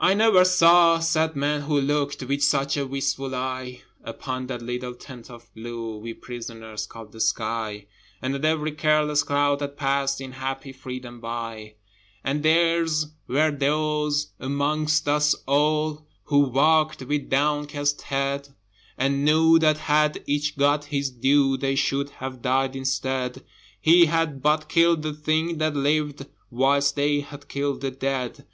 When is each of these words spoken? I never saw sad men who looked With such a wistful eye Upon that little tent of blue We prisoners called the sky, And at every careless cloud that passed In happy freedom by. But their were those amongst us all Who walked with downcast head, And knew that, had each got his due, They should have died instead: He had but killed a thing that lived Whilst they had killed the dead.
I 0.00 0.14
never 0.14 0.44
saw 0.44 1.00
sad 1.00 1.34
men 1.34 1.62
who 1.62 1.80
looked 1.80 2.22
With 2.22 2.40
such 2.44 2.76
a 2.76 2.86
wistful 2.86 3.34
eye 3.34 3.82
Upon 4.04 4.46
that 4.46 4.62
little 4.62 4.94
tent 4.94 5.28
of 5.28 5.52
blue 5.54 5.98
We 5.98 6.14
prisoners 6.14 6.86
called 6.86 7.10
the 7.10 7.20
sky, 7.20 7.88
And 8.22 8.32
at 8.36 8.44
every 8.44 8.70
careless 8.70 9.24
cloud 9.24 9.58
that 9.58 9.76
passed 9.76 10.20
In 10.20 10.30
happy 10.30 10.70
freedom 10.72 11.18
by. 11.18 11.74
But 12.24 12.44
their 12.44 12.86
were 13.26 13.50
those 13.50 14.28
amongst 14.38 15.08
us 15.08 15.34
all 15.46 16.06
Who 16.26 16.42
walked 16.48 17.02
with 17.02 17.28
downcast 17.28 18.02
head, 18.02 18.50
And 18.96 19.24
knew 19.24 19.58
that, 19.58 19.78
had 19.78 20.22
each 20.28 20.56
got 20.56 20.84
his 20.84 21.10
due, 21.10 21.56
They 21.56 21.74
should 21.74 22.10
have 22.10 22.40
died 22.40 22.76
instead: 22.76 23.44
He 23.80 24.06
had 24.06 24.42
but 24.42 24.68
killed 24.68 25.04
a 25.04 25.12
thing 25.12 25.58
that 25.58 25.74
lived 25.74 26.24
Whilst 26.52 26.94
they 26.94 27.18
had 27.18 27.48
killed 27.48 27.80
the 27.80 27.90
dead. 27.90 28.46